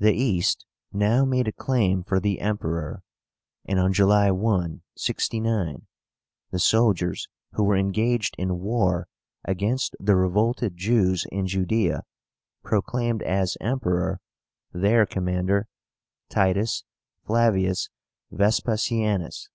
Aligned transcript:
The 0.00 0.12
East 0.12 0.66
now 0.92 1.24
made 1.24 1.46
a 1.46 1.52
claim 1.52 2.02
for 2.02 2.18
the 2.18 2.40
Emperor, 2.40 3.04
and 3.64 3.78
on 3.78 3.92
July 3.92 4.32
1, 4.32 4.82
69, 4.96 5.86
the 6.50 6.58
soldiers 6.58 7.28
who 7.52 7.62
were 7.62 7.76
engaged 7.76 8.34
in 8.38 8.58
war 8.58 9.06
against 9.44 9.94
the 10.00 10.16
revolted 10.16 10.76
Jews 10.76 11.26
in 11.30 11.46
Judaea 11.46 12.02
proclaimed 12.64 13.22
as 13.22 13.56
Emperor 13.60 14.20
their 14.72 15.06
commander, 15.06 15.68
TITUS 16.28 16.82
FLAVIUS 17.28 17.88
VESPASIÁNUS. 18.32 19.46